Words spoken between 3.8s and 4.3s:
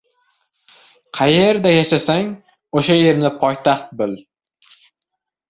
bil.